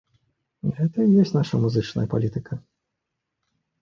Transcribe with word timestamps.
Гэта 0.77 0.97
і 1.03 1.11
ёсць 1.23 1.35
нашая 1.37 1.59
музычная 1.67 2.07
палітыка. 2.15 2.53